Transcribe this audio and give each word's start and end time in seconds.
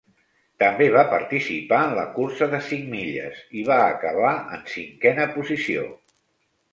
També 0.61 0.85
va 0.93 1.01
participar 1.09 1.81
en 1.89 1.91
la 1.99 2.05
cursa 2.15 2.47
de 2.53 2.61
cinc 2.69 2.87
milles 2.93 3.43
i 3.59 3.65
va 3.67 3.77
acabar 3.91 4.31
en 4.57 4.65
cinquena 4.77 5.29
posició. 5.37 5.85